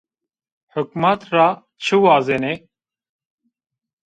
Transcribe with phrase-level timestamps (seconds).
[0.73, 1.47] Hukmat ra
[1.83, 2.55] çi wazenê?